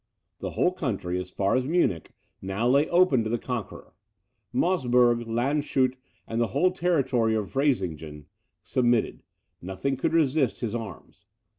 [0.39, 2.09] The whole country, as far as Munich,
[2.41, 3.93] now lay open to the conqueror.
[4.51, 5.93] Mosburg, Landshut,
[6.27, 8.25] and the whole territory of Freysingen,
[8.63, 9.21] submitted;
[9.61, 11.27] nothing could resist his arms.